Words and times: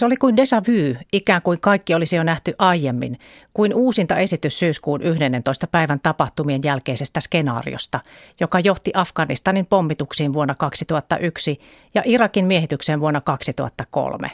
Se 0.00 0.06
oli 0.06 0.16
kuin 0.16 0.36
déjà 0.38 0.62
vu, 0.68 1.04
ikään 1.12 1.42
kuin 1.42 1.60
kaikki 1.60 1.94
olisi 1.94 2.16
jo 2.16 2.22
nähty 2.22 2.54
aiemmin, 2.58 3.18
kuin 3.54 3.74
uusinta 3.74 4.18
esitys 4.18 4.58
syyskuun 4.58 5.02
11. 5.02 5.66
päivän 5.66 6.00
tapahtumien 6.00 6.60
jälkeisestä 6.64 7.20
skenaariosta, 7.20 8.00
joka 8.40 8.60
johti 8.60 8.90
Afganistanin 8.94 9.66
pommituksiin 9.66 10.32
vuonna 10.32 10.54
2001 10.54 11.60
ja 11.94 12.02
Irakin 12.04 12.46
miehitykseen 12.46 13.00
vuonna 13.00 13.20
2003. 13.20 14.30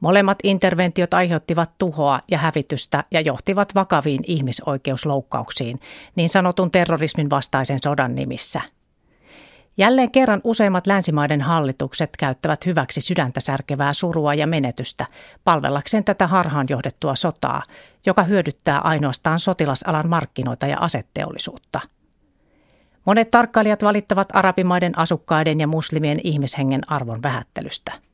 Molemmat 0.00 0.38
interventiot 0.42 1.14
aiheuttivat 1.14 1.70
tuhoa 1.78 2.20
ja 2.30 2.38
hävitystä 2.38 3.04
ja 3.10 3.20
johtivat 3.20 3.74
vakaviin 3.74 4.20
ihmisoikeusloukkauksiin, 4.26 5.80
niin 6.16 6.28
sanotun 6.28 6.70
terrorismin 6.70 7.30
vastaisen 7.30 7.78
sodan 7.82 8.14
nimissä– 8.14 8.60
Jälleen 9.78 10.10
kerran 10.10 10.40
useimmat 10.44 10.86
länsimaiden 10.86 11.40
hallitukset 11.40 12.10
käyttävät 12.18 12.66
hyväksi 12.66 13.00
sydäntä 13.00 13.40
särkevää 13.40 13.92
surua 13.92 14.34
ja 14.34 14.46
menetystä 14.46 15.06
palvellakseen 15.44 16.04
tätä 16.04 16.26
harhaan 16.26 16.66
johdettua 16.70 17.16
sotaa, 17.16 17.62
joka 18.06 18.22
hyödyttää 18.22 18.78
ainoastaan 18.78 19.38
sotilasalan 19.38 20.08
markkinoita 20.08 20.66
ja 20.66 20.78
asetteollisuutta. 20.80 21.80
Monet 23.04 23.30
tarkkailijat 23.30 23.82
valittavat 23.82 24.28
arabimaiden 24.32 24.98
asukkaiden 24.98 25.60
ja 25.60 25.66
muslimien 25.66 26.18
ihmishengen 26.24 26.90
arvon 26.90 27.22
vähättelystä– 27.22 27.92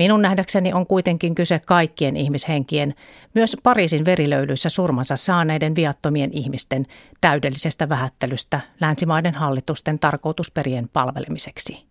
Minun 0.00 0.22
nähdäkseni 0.22 0.72
on 0.72 0.86
kuitenkin 0.86 1.34
kyse 1.34 1.60
kaikkien 1.66 2.16
ihmishenkien, 2.16 2.94
myös 3.34 3.56
Pariisin 3.62 4.04
verilöylyissä 4.04 4.68
surmansa 4.68 5.16
saaneiden 5.16 5.74
viattomien 5.74 6.30
ihmisten 6.32 6.86
täydellisestä 7.20 7.88
vähättelystä 7.88 8.60
länsimaiden 8.80 9.34
hallitusten 9.34 9.98
tarkoitusperien 9.98 10.88
palvelemiseksi. 10.92 11.84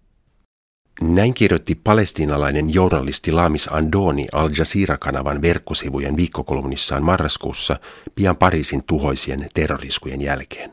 Näin 1.02 1.34
kirjoitti 1.34 1.76
palestiinalainen 1.76 2.74
journalisti 2.74 3.32
Lamis 3.32 3.68
Andoni 3.72 4.26
Al 4.32 4.50
Jazeera-kanavan 4.58 5.42
verkkosivujen 5.42 6.18
viikkokolumnissaan 6.18 7.04
marraskuussa 7.04 7.80
pian 8.16 8.38
Pariisin 8.38 8.84
tuhoisien 8.84 9.50
terroriskujen 9.54 10.22
jälkeen. 10.22 10.72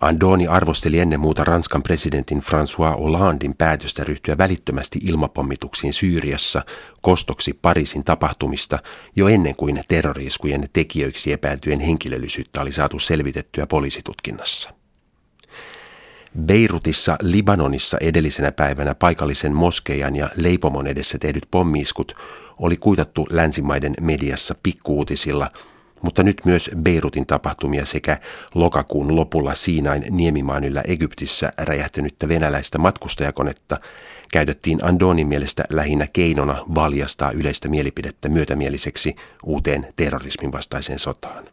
Andoni 0.00 0.46
arvosteli 0.46 0.98
ennen 0.98 1.20
muuta 1.20 1.44
Ranskan 1.44 1.82
presidentin 1.82 2.42
François 2.42 2.98
Hollandin 2.98 3.54
päätöstä 3.58 4.04
ryhtyä 4.04 4.38
välittömästi 4.38 4.98
ilmapommituksiin 5.02 5.92
Syyriassa 5.92 6.62
kostoksi 7.00 7.58
Pariisin 7.62 8.04
tapahtumista 8.04 8.78
jo 9.16 9.28
ennen 9.28 9.56
kuin 9.56 9.84
terroriiskujen 9.88 10.68
tekijöiksi 10.72 11.32
epäiltyjen 11.32 11.80
henkilöllisyyttä 11.80 12.60
oli 12.60 12.72
saatu 12.72 12.98
selvitettyä 12.98 13.66
poliisitutkinnassa. 13.66 14.70
Beirutissa 16.44 17.16
Libanonissa 17.22 17.98
edellisenä 18.00 18.52
päivänä 18.52 18.94
paikallisen 18.94 19.54
moskeijan 19.54 20.16
ja 20.16 20.30
leipomon 20.36 20.86
edessä 20.86 21.18
tehdyt 21.18 21.46
pommiiskut 21.50 22.14
oli 22.58 22.76
kuitattu 22.76 23.26
länsimaiden 23.30 23.94
mediassa 24.00 24.54
pikkuutisilla– 24.62 25.50
mutta 26.02 26.22
nyt 26.22 26.40
myös 26.44 26.70
Beirutin 26.76 27.26
tapahtumia 27.26 27.86
sekä 27.86 28.18
lokakuun 28.54 29.16
lopulla 29.16 29.54
Siinain 29.54 30.04
niemimaanyllä 30.10 30.82
Egyptissä 30.86 31.52
räjähtänyttä 31.58 32.28
venäläistä 32.28 32.78
matkustajakonetta 32.78 33.80
käytettiin 34.32 34.84
Andonin 34.84 35.26
mielestä 35.26 35.64
lähinnä 35.70 36.06
keinona 36.12 36.64
valjastaa 36.74 37.30
yleistä 37.30 37.68
mielipidettä 37.68 38.28
myötämieliseksi 38.28 39.16
uuteen 39.44 39.86
terrorismin 39.96 40.52
vastaiseen 40.52 40.98
sotaan. 40.98 41.44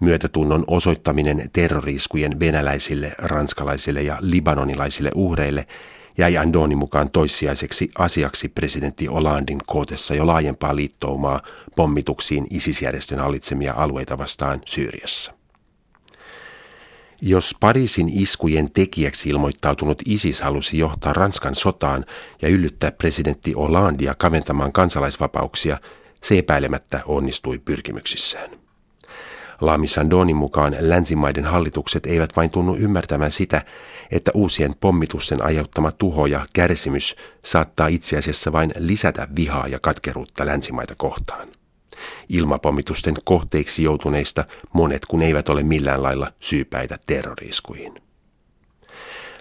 Myötätunnon 0.00 0.64
osoittaminen 0.66 1.50
terroriskujen 1.52 2.40
venäläisille, 2.40 3.12
ranskalaisille 3.18 4.02
ja 4.02 4.16
libanonilaisille 4.20 5.10
uhreille– 5.14 5.66
jäi 6.18 6.36
Andoni 6.36 6.74
mukaan 6.74 7.10
toissijaiseksi 7.10 7.88
asiaksi 7.98 8.48
presidentti 8.48 9.08
Olandin 9.08 9.58
kootessa 9.66 10.14
jo 10.14 10.26
laajempaa 10.26 10.76
liittoumaa 10.76 11.42
pommituksiin 11.76 12.46
ISIS-järjestön 12.50 13.18
hallitsemia 13.18 13.74
alueita 13.76 14.18
vastaan 14.18 14.60
Syyriassa. 14.66 15.32
Jos 17.20 17.54
Pariisin 17.60 18.08
iskujen 18.08 18.70
tekijäksi 18.70 19.28
ilmoittautunut 19.28 20.02
ISIS 20.06 20.40
halusi 20.40 20.78
johtaa 20.78 21.12
Ranskan 21.12 21.54
sotaan 21.54 22.04
ja 22.42 22.48
yllyttää 22.48 22.92
presidentti 22.92 23.52
Hollandia 23.52 24.14
kaventamaan 24.14 24.72
kansalaisvapauksia, 24.72 25.78
se 26.22 26.38
epäilemättä 26.38 27.00
onnistui 27.06 27.58
pyrkimyksissään. 27.58 28.63
Lami 29.60 29.88
Sandonin 29.88 30.36
mukaan 30.36 30.76
länsimaiden 30.80 31.44
hallitukset 31.44 32.06
eivät 32.06 32.36
vain 32.36 32.50
tunnu 32.50 32.76
ymmärtämään 32.76 33.32
sitä, 33.32 33.62
että 34.10 34.30
uusien 34.34 34.74
pommitusten 34.80 35.44
aiheuttama 35.44 35.92
tuho 35.92 36.26
ja 36.26 36.46
kärsimys 36.52 37.16
saattaa 37.44 37.86
itse 37.86 38.16
asiassa 38.16 38.52
vain 38.52 38.72
lisätä 38.78 39.28
vihaa 39.36 39.68
ja 39.68 39.78
katkeruutta 39.80 40.46
länsimaita 40.46 40.94
kohtaan. 40.96 41.48
Ilmapommitusten 42.28 43.14
kohteiksi 43.24 43.82
joutuneista 43.82 44.44
monet 44.72 45.06
kun 45.06 45.22
eivät 45.22 45.48
ole 45.48 45.62
millään 45.62 46.02
lailla 46.02 46.32
syypäitä 46.40 46.98
terroriskuihin. 47.06 47.94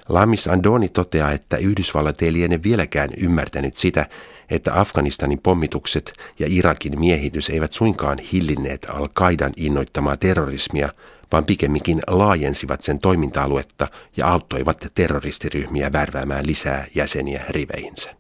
Lamis 0.10 0.48
Andoni 0.48 0.90
toteaa, 0.90 1.32
että 1.32 1.58
Yhdysvallat 1.58 2.22
ei 2.22 2.34
liene 2.34 2.64
vieläkään 2.64 3.10
ymmärtänyt 3.18 3.78
sitä, 3.78 4.06
että 4.50 4.80
Afganistanin 4.80 5.40
pommitukset 5.44 6.14
ja 6.40 6.48
Irakin 6.50 7.00
miehitys 7.00 7.50
eivät 7.50 7.74
suinkaan 7.74 8.18
hillinneet 8.32 8.88
Al-Qaidan 8.90 9.54
innoittamaa 9.58 10.18
terrorismia, 10.18 10.90
vaan 11.32 11.46
pikemminkin 11.46 12.02
laajensivat 12.08 12.82
sen 12.82 13.00
toiminta-aluetta 13.00 13.88
ja 14.18 14.28
auttoivat 14.28 14.88
terroristiryhmiä 14.96 15.92
värväämään 15.92 16.48
lisää 16.48 16.86
jäseniä 16.96 17.44
riveihinsä. 17.50 18.16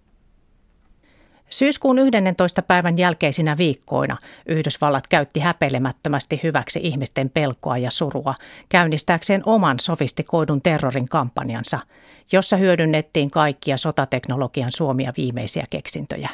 Syyskuun 1.49 1.99
11. 1.99 2.61
päivän 2.61 2.97
jälkeisinä 2.97 3.57
viikkoina 3.57 4.17
Yhdysvallat 4.45 5.07
käytti 5.07 5.39
häpeilemättömästi 5.39 6.39
hyväksi 6.43 6.79
ihmisten 6.83 7.29
pelkoa 7.29 7.77
ja 7.77 7.91
surua 7.91 8.35
käynnistääkseen 8.69 9.41
oman 9.45 9.79
sofistikoidun 9.79 10.61
terrorin 10.61 11.09
kampanjansa, 11.09 11.79
jossa 12.31 12.57
hyödynnettiin 12.57 13.31
kaikkia 13.31 13.77
sotateknologian 13.77 14.71
suomia 14.71 15.13
viimeisiä 15.17 15.63
keksintöjä. 15.69 16.29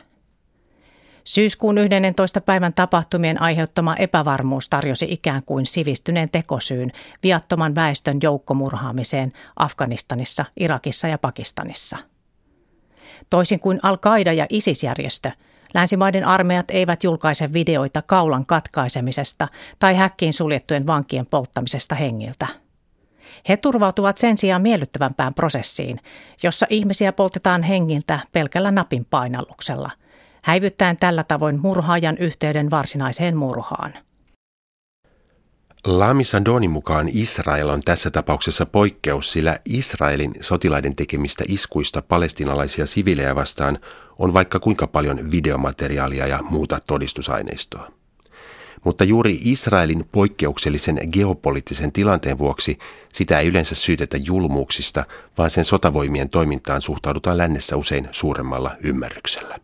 Syyskuun 1.24 1.78
11. 1.78 2.42
päivän 2.42 2.74
tapahtumien 2.74 3.42
aiheuttama 3.42 3.96
epävarmuus 3.96 4.70
tarjosi 4.70 5.08
ikään 5.10 5.44
kuin 5.46 5.66
sivistyneen 5.66 6.30
tekosyyn 6.30 6.92
viattoman 7.24 7.76
väestön 7.76 8.18
joukkomurhaamiseen 8.24 9.34
Afganistanissa, 9.56 10.46
Irakissa 10.60 11.08
ja 11.08 11.18
Pakistanissa– 11.18 11.98
Toisin 13.30 13.60
kuin 13.60 13.80
Al-Qaida 13.84 14.34
ja 14.34 14.46
ISIS-järjestö, 14.50 15.32
länsimaiden 15.74 16.26
armeijat 16.26 16.72
eivät 16.72 17.04
julkaise 17.04 17.54
videoita 17.54 18.02
kaulan 18.02 18.46
katkaisemisesta 18.46 19.48
tai 19.80 19.96
häkkiin 19.96 20.34
suljettujen 20.34 20.88
vankien 20.88 21.26
polttamisesta 21.26 21.96
hengiltä. 21.96 22.48
He 23.50 23.58
turvautuvat 23.58 24.18
sen 24.18 24.38
sijaan 24.38 24.62
miellyttävämpään 24.62 25.34
prosessiin, 25.34 26.00
jossa 26.44 26.66
ihmisiä 26.70 27.14
poltetaan 27.14 27.64
hengiltä 27.64 28.20
pelkällä 28.32 28.72
napin 28.72 29.06
painalluksella, 29.06 29.92
häivyttäen 30.42 30.98
tällä 30.98 31.24
tavoin 31.24 31.60
murhaajan 31.60 32.18
yhteyden 32.18 32.70
varsinaiseen 32.70 33.38
murhaan– 33.38 33.94
Lami 35.88 36.24
Sandonin 36.24 36.72
mukaan 36.72 37.10
Israel 37.14 37.70
on 37.70 37.82
tässä 37.82 38.12
tapauksessa 38.12 38.66
poikkeus, 38.66 39.32
sillä 39.32 39.60
Israelin 39.66 40.34
sotilaiden 40.42 40.96
tekemistä 40.96 41.44
iskuista 41.48 42.02
palestinalaisia 42.02 42.86
sivilejä 42.86 43.36
vastaan 43.36 43.80
on 44.18 44.34
vaikka 44.34 44.60
kuinka 44.60 44.88
paljon 44.88 45.32
videomateriaalia 45.32 46.28
ja 46.28 46.40
muuta 46.50 46.80
todistusaineistoa. 46.88 47.99
Mutta 48.84 49.04
juuri 49.04 49.40
Israelin 49.44 50.06
poikkeuksellisen 50.12 51.00
geopoliittisen 51.12 51.92
tilanteen 51.92 52.38
vuoksi 52.38 52.80
sitä 53.14 53.40
ei 53.40 53.48
yleensä 53.48 53.76
syytetä 53.76 54.18
julmuuksista, 54.18 55.06
vaan 55.38 55.50
sen 55.50 55.66
sotavoimien 55.66 56.30
toimintaan 56.30 56.82
suhtaudutaan 56.82 57.38
lännessä 57.38 57.78
usein 57.78 58.08
suuremmalla 58.12 58.76
ymmärryksellä. 58.84 59.60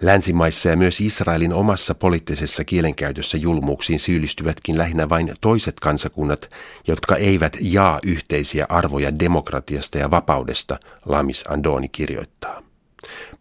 Länsimaissa 0.00 0.68
ja 0.68 0.76
myös 0.76 1.00
Israelin 1.00 1.52
omassa 1.52 1.94
poliittisessa 1.94 2.64
kielenkäytössä 2.64 3.36
julmuuksiin 3.36 3.98
syyllistyvätkin 3.98 4.78
lähinnä 4.78 5.08
vain 5.08 5.34
toiset 5.40 5.80
kansakunnat, 5.80 6.50
jotka 6.86 7.16
eivät 7.16 7.56
jaa 7.60 7.98
yhteisiä 8.04 8.66
arvoja 8.68 9.18
demokratiasta 9.18 9.98
ja 9.98 10.10
vapaudesta, 10.10 10.78
Lamis 11.04 11.44
Andoni 11.48 11.88
kirjoittaa. 11.88 12.69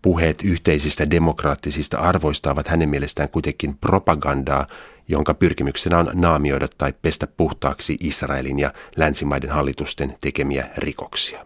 Puheet 0.01 0.42
yhteisistä 0.44 1.10
demokraattisista 1.10 1.98
arvoista 1.98 2.51
ovat 2.51 2.68
hänen 2.68 2.90
mielestään 2.90 3.30
kuitenkin 3.30 3.78
propagandaa, 3.78 4.68
jonka 5.07 5.34
pyrkimyksenä 5.34 5.98
on 5.98 6.10
naamioida 6.13 6.68
tai 6.78 6.94
pestä 7.01 7.28
puhtaaksi 7.28 7.98
Israelin 8.00 8.60
ja 8.60 8.74
länsimaiden 8.96 9.50
hallitusten 9.50 10.18
tekemiä 10.22 10.69
rikoksia. 10.78 11.46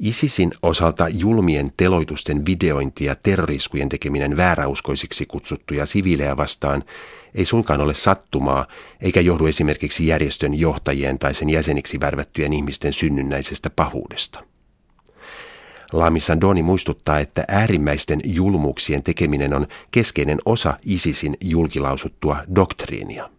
ISISin 0.00 0.50
osalta 0.62 1.08
julmien 1.08 1.72
teloitusten 1.76 2.46
videointi 2.46 3.04
ja 3.04 3.14
terroriskujen 3.14 3.88
tekeminen 3.88 4.36
vääräuskoisiksi 4.36 5.26
kutsuttuja 5.26 5.86
siviilejä 5.86 6.36
vastaan 6.36 6.84
ei 7.34 7.44
suinkaan 7.44 7.80
ole 7.80 7.94
sattumaa, 7.94 8.66
eikä 9.00 9.20
johdu 9.20 9.46
esimerkiksi 9.46 10.06
järjestön 10.06 10.54
johtajien 10.54 11.18
tai 11.18 11.34
sen 11.34 11.50
jäseniksi 11.50 12.00
värvättyjen 12.00 12.52
ihmisten 12.52 12.92
synnynnäisestä 12.92 13.70
pahuudesta. 13.70 14.44
Lami 15.92 16.20
Sandoni 16.20 16.62
muistuttaa, 16.62 17.18
että 17.18 17.44
äärimmäisten 17.48 18.20
julmuuksien 18.24 19.02
tekeminen 19.02 19.54
on 19.54 19.66
keskeinen 19.90 20.38
osa 20.44 20.78
ISISin 20.84 21.36
julkilausuttua 21.40 22.36
doktriinia. 22.54 23.30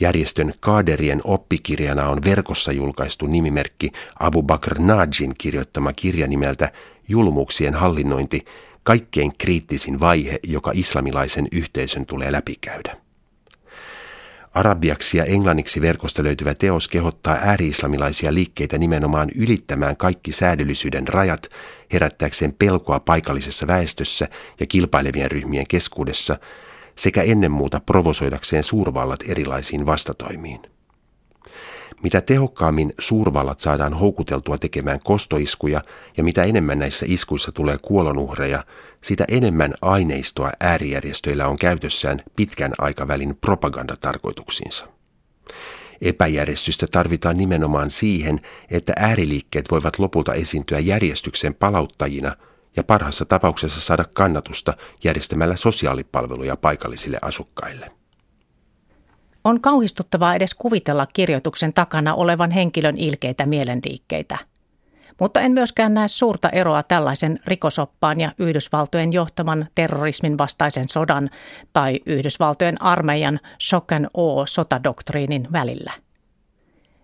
Järjestön 0.00 0.54
kaaderien 0.60 1.20
oppikirjana 1.24 2.08
on 2.08 2.24
verkossa 2.24 2.72
julkaistu 2.72 3.26
nimimerkki 3.26 3.92
Abu 4.20 4.42
Bakr 4.42 4.78
Najin 4.78 5.34
kirjoittama 5.38 5.92
kirja 5.92 6.26
nimeltä 6.26 6.72
Julmuuksien 7.08 7.74
hallinnointi, 7.74 8.44
kaikkein 8.82 9.32
kriittisin 9.38 10.00
vaihe, 10.00 10.38
joka 10.42 10.70
islamilaisen 10.74 11.48
yhteisön 11.52 12.06
tulee 12.06 12.32
läpikäydä. 12.32 12.96
Arabiaksi 14.54 15.18
ja 15.18 15.24
englanniksi 15.24 15.80
verkosta 15.80 16.22
löytyvä 16.22 16.54
teos 16.54 16.88
kehottaa 16.88 17.38
ääri-islamilaisia 17.42 18.34
liikkeitä 18.34 18.78
nimenomaan 18.78 19.28
ylittämään 19.36 19.96
kaikki 19.96 20.32
säädöllisyyden 20.32 21.08
rajat 21.08 21.50
herättääkseen 21.92 22.54
pelkoa 22.58 23.00
paikallisessa 23.00 23.66
väestössä 23.66 24.28
ja 24.60 24.66
kilpailevien 24.66 25.30
ryhmien 25.30 25.66
keskuudessa 25.66 26.38
sekä 26.94 27.22
ennen 27.22 27.50
muuta 27.50 27.80
provosoidakseen 27.80 28.64
suurvallat 28.64 29.20
erilaisiin 29.28 29.86
vastatoimiin. 29.86 30.60
Mitä 32.02 32.20
tehokkaammin 32.20 32.94
suurvallat 32.98 33.60
saadaan 33.60 33.94
houkuteltua 33.94 34.58
tekemään 34.58 35.00
kostoiskuja 35.04 35.82
ja 36.16 36.24
mitä 36.24 36.44
enemmän 36.44 36.78
näissä 36.78 37.06
iskuissa 37.08 37.52
tulee 37.52 37.78
kuolonuhreja, 37.82 38.64
sitä 39.04 39.24
enemmän 39.28 39.74
aineistoa 39.82 40.52
äärijärjestöillä 40.60 41.48
on 41.48 41.56
käytössään 41.56 42.20
pitkän 42.36 42.72
aikavälin 42.78 43.36
propagandatarkoituksiinsa. 43.36 44.86
Epäjärjestystä 46.02 46.86
tarvitaan 46.92 47.36
nimenomaan 47.36 47.90
siihen, 47.90 48.40
että 48.70 48.92
ääriliikkeet 48.96 49.70
voivat 49.70 49.98
lopulta 49.98 50.34
esiintyä 50.34 50.78
järjestyksen 50.78 51.54
palauttajina 51.54 52.36
ja 52.76 52.84
parhaassa 52.84 53.24
tapauksessa 53.24 53.80
saada 53.80 54.04
kannatusta 54.12 54.74
järjestämällä 55.04 55.56
sosiaalipalveluja 55.56 56.56
paikallisille 56.56 57.18
asukkaille. 57.22 57.90
On 59.44 59.60
kauhistuttavaa 59.60 60.34
edes 60.34 60.54
kuvitella 60.54 61.06
kirjoituksen 61.06 61.72
takana 61.72 62.14
olevan 62.14 62.50
henkilön 62.50 62.96
ilkeitä 62.96 63.46
mielenliikkeitä. 63.46 64.38
Mutta 65.20 65.40
en 65.40 65.52
myöskään 65.52 65.94
näe 65.94 66.08
suurta 66.08 66.48
eroa 66.48 66.82
tällaisen 66.82 67.40
rikosoppaan 67.46 68.20
ja 68.20 68.32
Yhdysvaltojen 68.38 69.12
johtaman 69.12 69.66
terrorismin 69.74 70.38
vastaisen 70.38 70.88
sodan 70.88 71.30
tai 71.72 72.00
Yhdysvaltojen 72.06 72.82
armeijan 72.82 73.40
shock 73.62 73.92
and 73.92 74.06
sotadoktriinin 74.48 75.48
välillä. 75.52 75.92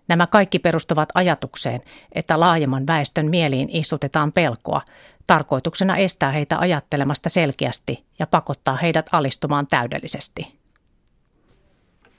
Nämä 0.07 0.27
kaikki 0.27 0.59
perustuvat 0.59 1.09
ajatukseen, 1.13 1.81
että 2.11 2.39
laajemman 2.39 2.87
väestön 2.87 3.29
mieliin 3.29 3.69
istutetaan 3.71 4.31
pelkoa, 4.31 4.81
tarkoituksena 5.27 5.97
estää 5.97 6.31
heitä 6.31 6.59
ajattelemasta 6.59 7.29
selkeästi 7.29 8.05
ja 8.19 8.27
pakottaa 8.27 8.77
heidät 8.81 9.09
alistumaan 9.11 9.67
täydellisesti. 9.67 10.57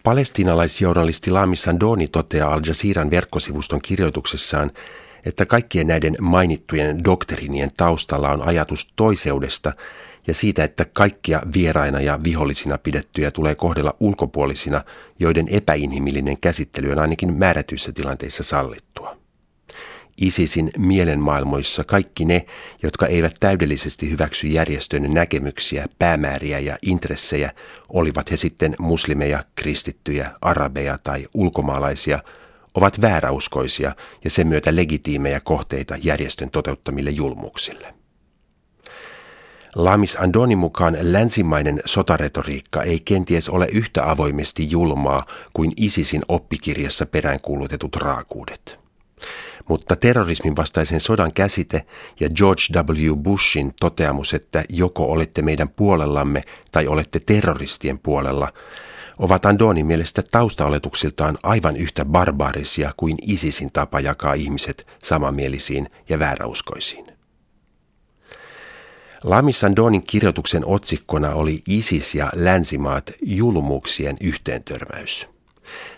Palestiinalaisjournalisti 0.03 1.31
Lami 1.31 1.57
Sandoni 1.57 2.09
toteaa 2.09 2.55
Al 2.55 2.61
Jazeeran 2.67 3.11
verkkosivuston 3.11 3.81
kirjoituksessaan, 3.83 4.71
että 5.29 5.47
kaikkien 5.47 5.87
näiden 5.87 6.17
mainittujen 6.21 7.05
doktrinien 7.05 7.71
taustalla 7.77 8.31
on 8.31 8.43
ajatus 8.43 8.89
toiseudesta 8.97 9.73
ja 10.27 10.35
siitä, 10.35 10.65
että 10.65 10.85
kaikkia 10.85 11.43
vieraina 11.55 12.01
ja 12.01 12.21
vihollisina 12.25 12.79
pidettyjä 12.79 13.31
tulee 13.31 13.55
kohdella 13.55 13.95
ulkopuolisina, 14.01 14.85
joiden 15.19 15.49
epäinhimillinen 15.49 16.41
käsittely 16.41 16.93
on 16.93 16.99
ainakin 16.99 17.35
määrätyissä 17.35 17.93
tilanteissa 17.93 18.43
sallittua. 18.43 19.19
ISISin 20.21 20.71
mielenmaailmoissa 20.79 21.85
kaikki 21.85 22.25
ne, 22.25 22.47
jotka 22.83 23.07
eivät 23.07 23.35
täydellisesti 23.41 24.11
hyväksy 24.11 24.47
järjestön 24.47 25.15
näkemyksiä, 25.15 25.87
päämääriä 25.99 26.59
ja 26.59 26.79
intressejä, 26.83 27.53
olivat 27.89 28.31
he 28.31 28.37
sitten 28.37 28.77
muslimeja, 28.79 29.45
kristittyjä, 29.55 30.31
arabeja 30.41 30.99
tai 31.05 31.27
ulkomaalaisia, 31.35 32.19
ovat 32.75 33.01
vääräuskoisia 33.01 33.95
ja 34.25 34.31
sen 34.31 34.47
myötä 34.47 34.77
legitiimejä 34.77 35.41
kohteita 35.41 35.95
järjestön 36.03 36.51
toteuttamille 36.51 37.11
julmuuksille. 37.11 37.95
Lamis 39.75 40.17
Andonin 40.17 40.59
mukaan 40.59 40.97
länsimainen 41.01 41.83
sotaretoriikka 41.85 42.83
ei 42.83 43.01
kenties 43.01 43.49
ole 43.49 43.69
yhtä 43.73 44.11
avoimesti 44.11 44.71
julmaa 44.71 45.27
kuin 45.53 45.73
ISISin 45.77 46.23
oppikirjassa 46.29 47.07
peräänkuulutetut 47.07 47.97
raakuudet 47.97 48.79
mutta 49.69 49.97
terrorismin 49.97 50.57
vastaisen 50.57 51.01
sodan 51.01 51.33
käsite 51.33 51.87
ja 52.21 52.31
George 52.31 52.63
W. 52.75 53.17
Bushin 53.17 53.75
toteamus, 53.81 54.35
että 54.35 54.65
joko 54.69 55.05
olette 55.05 55.43
meidän 55.43 55.69
puolellamme 55.69 56.43
tai 56.73 56.87
olette 56.87 57.21
terroristien 57.21 57.99
puolella, 57.99 58.53
ovat 59.19 59.47
Andonin 59.47 59.87
mielestä 59.87 60.23
taustaoletuksiltaan 60.31 61.39
aivan 61.43 61.77
yhtä 61.77 62.05
barbaarisia 62.05 62.93
kuin 62.97 63.17
ISISin 63.23 63.73
tapa 63.73 64.01
jakaa 64.01 64.35
ihmiset 64.35 64.87
samanmielisiin 65.05 65.91
ja 66.09 66.19
vääräuskoisiin. 66.19 67.07
Lami 69.25 69.53
Sandonin 69.53 70.03
kirjoituksen 70.03 70.67
otsikkona 70.67 71.35
oli 71.35 71.63
ISIS 71.69 72.15
ja 72.15 72.31
länsimaat 72.35 73.11
julmuuksien 73.23 74.17
yhteentörmäys. 74.21 75.27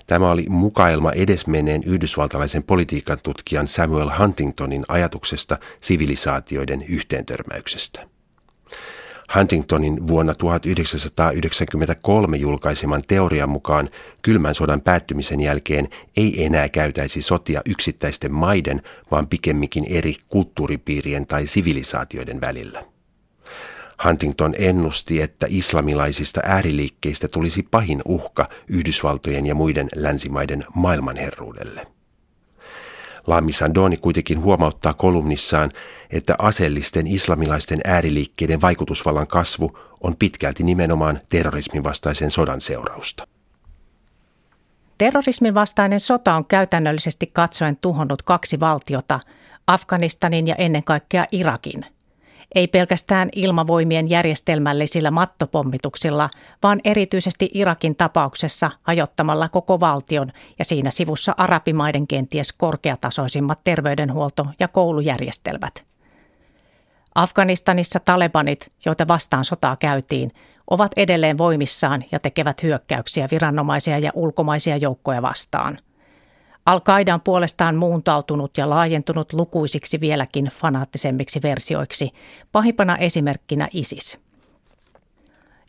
Tämä 0.07 0.31
oli 0.31 0.47
mukailma 0.49 1.13
edesmenneen 1.13 1.85
yhdysvaltalaisen 1.85 2.63
politiikan 2.63 3.19
tutkijan 3.23 3.69
Samuel 3.69 4.11
Huntingtonin 4.19 4.85
ajatuksesta 4.89 5.59
sivilisaatioiden 5.81 6.83
yhteentörmäyksestä. 6.83 8.07
Huntingtonin 9.35 10.07
vuonna 10.07 10.35
1993 10.35 12.37
julkaiseman 12.37 13.03
teorian 13.09 13.49
mukaan 13.49 13.89
kylmän 14.23 14.55
sodan 14.55 14.81
päättymisen 14.81 15.41
jälkeen 15.41 15.89
ei 16.17 16.45
enää 16.45 16.69
käytäisi 16.69 17.23
sotia 17.23 17.61
yksittäisten 17.67 18.33
maiden, 18.33 18.83
vaan 19.11 19.29
pikemminkin 19.29 19.87
eri 19.89 20.17
kulttuuripiirien 20.29 21.27
tai 21.27 21.47
sivilisaatioiden 21.47 22.41
välillä. 22.41 22.85
Huntington 24.05 24.55
ennusti, 24.59 25.23
että 25.23 25.47
islamilaisista 25.49 26.41
ääriliikkeistä 26.45 27.29
tulisi 27.29 27.63
pahin 27.71 28.03
uhka 28.05 28.49
Yhdysvaltojen 28.69 29.47
ja 29.47 29.55
muiden 29.55 29.89
länsimaiden 29.95 30.65
maailmanherruudelle. 30.75 31.87
Lami 33.31 33.53
Sandoni 33.53 33.97
kuitenkin 33.97 34.43
huomauttaa 34.43 34.95
kolumnissaan, 34.95 35.71
että 36.11 36.35
aseellisten 36.39 37.07
islamilaisten 37.07 37.81
ääriliikkeiden 37.85 38.61
vaikutusvallan 38.61 39.27
kasvu 39.27 39.79
on 40.01 40.17
pitkälti 40.17 40.63
nimenomaan 40.63 41.21
terrorismin 41.31 41.85
vastaisen 41.85 42.31
sodan 42.31 42.61
seurausta. 42.61 43.27
Terrorismin 44.99 45.55
vastainen 45.55 46.01
sota 46.01 46.35
on 46.35 46.45
käytännöllisesti 46.45 47.27
katsoen 47.27 47.77
tuhonnut 47.77 48.23
kaksi 48.23 48.61
valtiota, 48.61 49.21
Afganistanin 49.67 50.47
ja 50.47 50.55
ennen 50.55 50.85
kaikkea 50.85 51.27
Irakin– 51.33 51.87
ei 52.55 52.69
pelkästään 52.69 53.29
ilmavoimien 53.33 54.11
järjestelmällisillä 54.11 55.11
mattopommituksilla, 55.11 56.31
vaan 56.63 56.81
erityisesti 56.85 57.51
Irakin 57.55 57.97
tapauksessa 57.97 58.71
hajottamalla 58.83 59.49
koko 59.49 59.81
valtion 59.81 60.33
ja 60.59 60.65
siinä 60.65 60.91
sivussa 60.91 61.35
arabimaiden 61.37 62.07
kenties 62.07 62.53
korkeatasoisimmat 62.53 63.61
terveydenhuolto- 63.65 64.49
ja 64.59 64.69
koulujärjestelmät. 64.69 65.85
Afganistanissa 67.15 68.01
talebanit, 68.01 68.73
joita 68.87 69.09
vastaan 69.09 69.45
sotaa 69.45 69.77
käytiin, 69.77 70.31
ovat 70.71 70.93
edelleen 70.97 71.39
voimissaan 71.39 72.05
ja 72.13 72.21
tekevät 72.21 72.63
hyökkäyksiä 72.63 73.29
viranomaisia 73.31 73.99
ja 73.99 74.11
ulkomaisia 74.15 74.77
joukkoja 74.77 75.23
vastaan– 75.23 75.77
Al-Qaida 76.67 77.15
on 77.15 77.21
puolestaan 77.21 77.77
muuntautunut 77.77 78.59
ja 78.59 78.71
laajentunut 78.71 79.33
lukuisiksi 79.33 80.01
vieläkin 80.01 80.45
fanaattisemmiksi 80.45 81.43
versioiksi, 81.43 82.11
pahimpana 82.53 82.97
esimerkkinä 82.97 83.69
ISIS. 83.73 84.21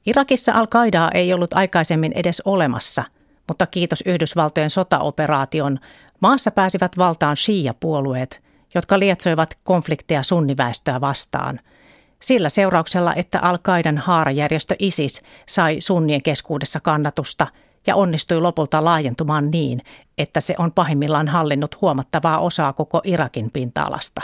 Irakissa 0.05 0.51
Al-Qaidaa 0.51 1.11
ei 1.13 1.33
ollut 1.33 1.53
aikaisemmin 1.53 2.11
edes 2.15 2.41
olemassa, 2.45 3.03
mutta 3.47 3.67
kiitos 3.67 4.03
Yhdysvaltojen 4.05 4.69
sotaoperaation 4.69 5.79
maassa 6.19 6.51
pääsivät 6.51 6.97
valtaan 6.97 7.37
shia-puolueet, 7.37 8.41
jotka 8.75 8.99
lietsoivat 8.99 9.59
konflikteja 9.63 10.23
sunniväestöä 10.23 11.01
vastaan– 11.01 11.59
sillä 12.21 12.49
seurauksella, 12.49 13.15
että 13.15 13.39
Al-Qaidan 13.39 13.97
haarajärjestö 13.97 14.75
ISIS 14.79 15.21
sai 15.47 15.81
sunnien 15.81 16.21
keskuudessa 16.21 16.79
kannatusta– 16.79 17.47
ja 17.87 17.95
onnistui 17.95 18.41
lopulta 18.41 18.83
laajentumaan 18.83 19.51
niin, 19.51 19.79
että 20.21 20.39
se 20.39 20.55
on 20.57 20.71
pahimmillaan 20.71 21.27
hallinnut 21.27 21.81
huomattavaa 21.81 22.39
osaa 22.39 22.73
koko 22.73 23.01
Irakin 23.03 23.51
pinta-alasta. 23.51 24.21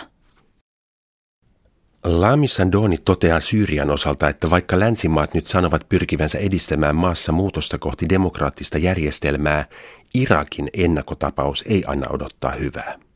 Lami 2.04 2.48
Sandoni 2.48 2.98
toteaa 2.98 3.40
Syyrian 3.40 3.90
osalta, 3.90 4.30
että 4.30 4.50
vaikka 4.50 4.80
länsimaat 4.80 5.34
nyt 5.34 5.46
sanovat 5.46 5.90
pyrkivänsä 5.90 6.38
edistämään 6.38 6.96
maassa 6.96 7.32
muutosta 7.32 7.78
kohti 7.78 8.10
demokraattista 8.10 8.78
järjestelmää, 8.78 9.66
Irakin 10.14 10.70
ennakkotapaus 10.78 11.64
ei 11.68 11.84
anna 11.88 12.08
odottaa 12.10 12.52
hyvää. 12.52 13.07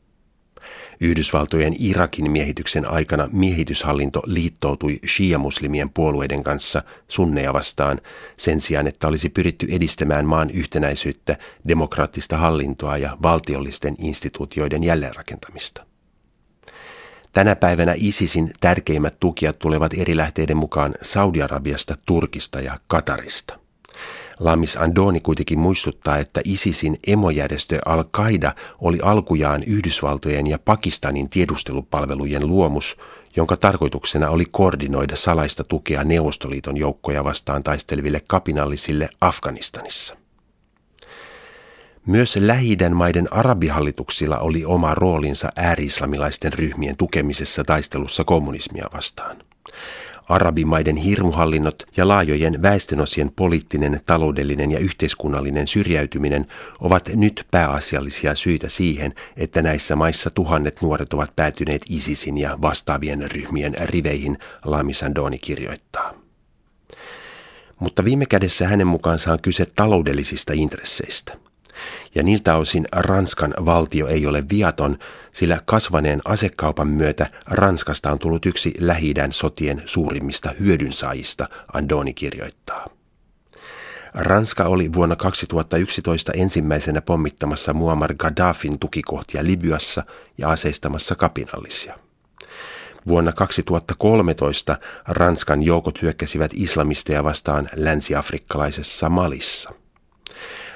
Yhdysvaltojen 1.02 1.74
Irakin 1.78 2.30
miehityksen 2.30 2.90
aikana 2.90 3.28
miehityshallinto 3.32 4.22
liittoutui 4.26 5.00
shia-muslimien 5.06 5.90
puolueiden 5.94 6.42
kanssa 6.42 6.82
sunneja 7.08 7.52
vastaan 7.52 8.00
sen 8.36 8.60
sijaan, 8.60 8.86
että 8.86 9.08
olisi 9.08 9.28
pyritty 9.28 9.66
edistämään 9.70 10.26
maan 10.26 10.50
yhtenäisyyttä, 10.50 11.36
demokraattista 11.68 12.36
hallintoa 12.36 12.96
ja 12.96 13.16
valtiollisten 13.22 13.94
instituutioiden 13.98 14.84
jälleenrakentamista. 14.84 15.86
Tänä 17.32 17.56
päivänä 17.56 17.94
ISISin 17.96 18.50
tärkeimmät 18.60 19.20
tukijat 19.20 19.58
tulevat 19.58 19.94
eri 19.94 20.16
lähteiden 20.16 20.56
mukaan 20.56 20.94
Saudi-Arabiasta, 21.02 21.96
Turkista 22.06 22.60
ja 22.60 22.80
Katarista. 22.86 23.61
Lamis 24.44 24.76
Andoni 24.76 25.20
kuitenkin 25.20 25.58
muistuttaa, 25.58 26.18
että 26.18 26.40
ISISin 26.44 26.98
emojärjestö 27.06 27.78
Al-Qaida 27.86 28.54
oli 28.80 28.98
alkujaan 29.02 29.62
Yhdysvaltojen 29.62 30.46
ja 30.46 30.58
Pakistanin 30.58 31.28
tiedustelupalvelujen 31.28 32.46
luomus, 32.46 32.96
jonka 33.36 33.56
tarkoituksena 33.56 34.30
oli 34.30 34.44
koordinoida 34.50 35.16
salaista 35.16 35.64
tukea 35.64 36.04
Neuvostoliiton 36.04 36.76
joukkoja 36.76 37.24
vastaan 37.24 37.62
taisteleville 37.62 38.22
kapinallisille 38.26 39.08
Afganistanissa. 39.20 40.16
Myös 42.06 42.36
lähi 42.36 42.76
maiden 42.94 43.32
arabihallituksilla 43.32 44.38
oli 44.38 44.64
oma 44.64 44.94
roolinsa 44.94 45.48
ääri-islamilaisten 45.56 46.52
ryhmien 46.52 46.96
tukemisessa 46.96 47.64
taistelussa 47.64 48.24
kommunismia 48.24 48.86
vastaan. 48.94 49.36
Arabimaiden 50.28 50.96
hirmuhallinnot 50.96 51.82
ja 51.96 52.08
laajojen 52.08 52.62
väestönosien 52.62 53.30
poliittinen, 53.36 54.00
taloudellinen 54.06 54.70
ja 54.70 54.78
yhteiskunnallinen 54.78 55.68
syrjäytyminen 55.68 56.46
ovat 56.80 57.08
nyt 57.14 57.46
pääasiallisia 57.50 58.34
syitä 58.34 58.68
siihen, 58.68 59.14
että 59.36 59.62
näissä 59.62 59.96
maissa 59.96 60.30
tuhannet 60.30 60.82
nuoret 60.82 61.12
ovat 61.12 61.36
päätyneet 61.36 61.82
ISISin 61.88 62.38
ja 62.38 62.58
vastaavien 62.62 63.30
ryhmien 63.30 63.74
riveihin, 63.84 64.38
Lami 64.64 64.94
Sandoni 64.94 65.38
kirjoittaa. 65.38 66.14
Mutta 67.80 68.04
viime 68.04 68.26
kädessä 68.26 68.68
hänen 68.68 68.86
mukaansa 68.86 69.32
on 69.32 69.42
kyse 69.42 69.66
taloudellisista 69.66 70.52
intresseistä– 70.52 71.36
ja 72.14 72.22
niiltä 72.22 72.56
osin 72.56 72.88
Ranskan 72.92 73.54
valtio 73.64 74.06
ei 74.06 74.26
ole 74.26 74.44
viaton, 74.50 74.98
sillä 75.32 75.60
kasvaneen 75.64 76.20
asekaupan 76.24 76.88
myötä 76.88 77.30
Ranskasta 77.46 78.12
on 78.12 78.18
tullut 78.18 78.46
yksi 78.46 78.74
lähi 78.78 79.14
sotien 79.30 79.82
suurimmista 79.86 80.54
hyödynsaajista, 80.60 81.48
Andoni 81.72 82.14
kirjoittaa. 82.14 82.86
Ranska 84.14 84.64
oli 84.64 84.92
vuonna 84.92 85.16
2011 85.16 86.32
ensimmäisenä 86.32 87.02
pommittamassa 87.02 87.72
Muammar 87.72 88.14
Gaddafin 88.14 88.78
tukikohtia 88.78 89.44
Libyassa 89.44 90.04
ja 90.38 90.50
aseistamassa 90.50 91.14
kapinallisia. 91.14 91.98
Vuonna 93.06 93.32
2013 93.32 94.78
Ranskan 95.08 95.62
joukot 95.62 96.02
hyökkäsivät 96.02 96.50
islamisteja 96.54 97.24
vastaan 97.24 97.68
länsiafrikkalaisessa 97.76 99.08
Malissa– 99.08 99.70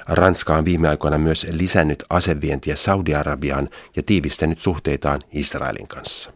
Ranska 0.07 0.55
on 0.55 0.65
viime 0.65 0.89
aikoina 0.89 1.17
myös 1.17 1.47
lisännyt 1.51 2.03
asevientiä 2.09 2.75
Saudi-Arabiaan 2.75 3.69
ja 3.95 4.03
tiivistänyt 4.03 4.59
suhteitaan 4.59 5.19
Israelin 5.31 5.87
kanssa. 5.87 6.31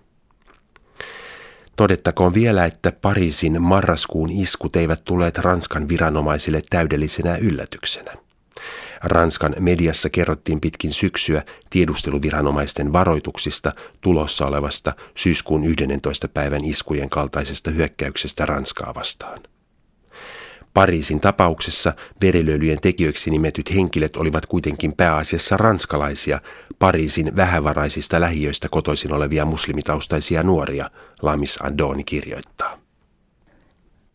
Todettakoon 1.75 2.34
vielä, 2.34 2.66
että 2.66 2.92
Pariisin 2.92 3.62
marraskuun 3.62 4.30
iskut 4.30 4.75
eivät 4.75 5.01
tulleet 5.04 5.38
Ranskan 5.38 5.90
viranomaisille 5.90 6.62
täydellisenä 6.70 7.36
yllätyksenä. 7.36 8.13
Ranskan 9.04 9.56
mediassa 9.60 10.10
kerrottiin 10.10 10.62
pitkin 10.62 10.94
syksyä 10.94 11.44
tiedusteluviranomaisten 11.70 12.94
varoituksista 12.94 13.74
tulossa 14.01 14.46
olevasta 14.46 14.94
syyskuun 15.16 15.63
11. 15.63 16.28
päivän 16.28 16.66
iskujen 16.66 17.10
kaltaisesta 17.10 17.72
hyökkäyksestä 17.72 18.46
Ranskaa 18.46 18.96
vastaan. 18.96 19.40
Pariisin 20.74 21.20
tapauksessa 21.20 21.94
verilöylyjen 22.22 22.82
tekijöiksi 22.82 23.32
nimetyt 23.32 23.75
henkilöt 23.75 24.16
olivat 24.16 24.46
kuitenkin 24.46 24.94
pääasiassa 24.94 25.58
ranskalaisia, 25.58 26.42
Pariisin 26.80 27.36
vähävaraisista 27.36 28.22
lähiöistä 28.22 28.70
kotoisin 28.70 29.13
olevia 29.13 29.46
muslimitaustaisia 29.46 30.44
nuoria, 30.44 30.90
Lamis 31.22 31.60
Andoni 31.62 32.04
kirjoittaa. 32.04 32.78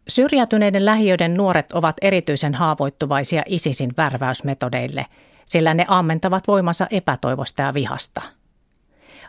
Syrjäytyneiden 0.08 0.84
lähiöiden 0.84 1.34
nuoret 1.34 1.72
ovat 1.72 1.96
erityisen 2.02 2.54
haavoittuvaisia 2.54 3.42
ISISin 3.46 3.94
värväysmetodeille, 3.96 5.06
sillä 5.44 5.74
ne 5.74 5.84
ammentavat 5.88 6.48
voimansa 6.48 6.86
epätoivosta 6.90 7.62
ja 7.62 7.74
vihasta. 7.74 8.22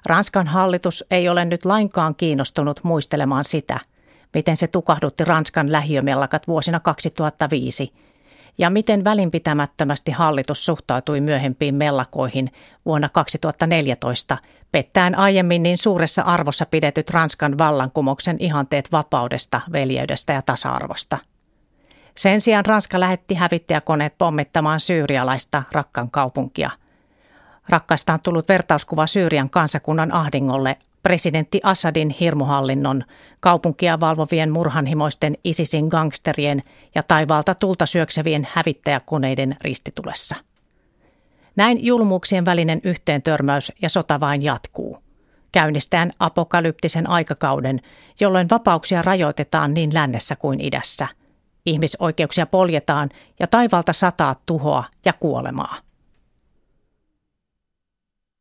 Ranskan 0.06 0.48
hallitus 0.48 1.06
ei 1.12 1.30
ole 1.30 1.46
nyt 1.46 1.66
lainkaan 1.66 2.16
kiinnostunut 2.16 2.80
muistelemaan 2.84 3.46
sitä– 3.46 3.80
miten 4.38 4.58
se 4.58 4.67
tukahdutti 4.67 5.25
Ranskan 5.25 5.72
lähiömellakat 5.72 6.48
vuosina 6.48 6.79
2005 6.79 7.94
ja 8.58 8.70
miten 8.70 9.03
välinpitämättömästi 9.03 10.12
hallitus 10.12 10.65
suhtautui 10.65 11.22
myöhempiin 11.22 11.75
mellakoihin 11.75 12.51
vuonna 12.86 13.10
2014 13.10 14.38
pettäen 14.72 15.17
aiemmin 15.17 15.63
niin 15.63 15.77
suuressa 15.77 16.22
arvossa 16.22 16.65
pidetyt 16.65 17.10
Ranskan 17.10 17.58
vallankumouksen 17.58 18.38
ihanteet 18.39 18.91
vapaudesta, 18.91 19.62
veljeydestä 19.72 20.34
ja 20.34 20.41
tasa-arvosta. 20.41 21.17
Sen 22.15 22.41
sijaan 22.41 22.65
Ranska 22.65 23.00
lähetti 23.00 23.36
hävittäjäkoneet 23.36 24.13
pommittamaan 24.17 24.79
syyrialaista 24.79 25.63
rakkan 25.72 26.12
kaupunkia. 26.12 26.70
Rakkaista 27.70 28.13
on 28.13 28.20
tullut 28.20 28.50
vertauskuva 28.50 29.08
Syyrian 29.08 29.50
kansakunnan 29.50 30.12
ahdingolle 30.12 30.77
presidentti 31.04 31.60
Assadin 31.63 32.10
hirmuhallinnon, 32.10 33.04
kaupunkia 33.39 34.00
valvovien 34.00 34.51
murhanhimoisten 34.51 35.38
ISISin 35.44 35.88
gangsterien 35.88 36.63
ja 36.96 37.04
taivaalta 37.08 37.56
tulta 37.56 37.86
syöksevien 37.86 38.48
hävittäjäkoneiden 38.51 39.58
ristitulessa. 39.62 40.36
Näin 41.56 41.86
julmuuksien 41.86 42.46
välinen 42.46 42.82
yhteentörmäys 42.84 43.72
ja 43.82 43.89
sota 43.89 44.20
vain 44.20 44.42
jatkuu. 44.42 44.98
Käynnistään 45.51 46.12
apokalyptisen 46.20 47.10
aikakauden, 47.10 47.82
jolloin 48.20 48.50
vapauksia 48.51 49.01
rajoitetaan 49.01 49.74
niin 49.74 49.94
lännessä 49.94 50.36
kuin 50.36 50.62
idässä. 50.62 51.08
Ihmisoikeuksia 51.66 52.46
poljetaan 52.46 53.10
ja 53.39 53.48
taivalta 53.48 53.94
sataa 53.94 54.36
tuhoa 54.46 54.84
ja 55.06 55.13
kuolemaa. 55.13 55.87